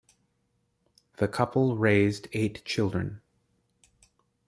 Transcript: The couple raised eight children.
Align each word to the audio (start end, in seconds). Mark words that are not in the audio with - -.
The 1.17 1.27
couple 1.27 1.77
raised 1.77 2.27
eight 2.33 2.65
children. 2.65 3.21